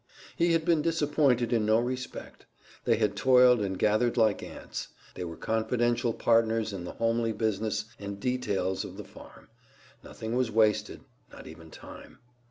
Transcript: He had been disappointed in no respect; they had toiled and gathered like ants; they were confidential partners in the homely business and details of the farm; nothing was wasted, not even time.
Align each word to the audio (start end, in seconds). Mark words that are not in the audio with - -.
He 0.35 0.53
had 0.53 0.65
been 0.65 0.81
disappointed 0.81 1.53
in 1.53 1.63
no 1.63 1.77
respect; 1.79 2.47
they 2.85 2.95
had 2.95 3.15
toiled 3.15 3.61
and 3.61 3.77
gathered 3.77 4.17
like 4.17 4.41
ants; 4.41 4.87
they 5.13 5.23
were 5.23 5.35
confidential 5.37 6.11
partners 6.11 6.73
in 6.73 6.85
the 6.85 6.93
homely 6.93 7.33
business 7.33 7.85
and 7.99 8.19
details 8.19 8.83
of 8.83 8.97
the 8.97 9.03
farm; 9.03 9.47
nothing 10.03 10.33
was 10.35 10.49
wasted, 10.49 11.01
not 11.31 11.45
even 11.45 11.69
time. 11.69 12.17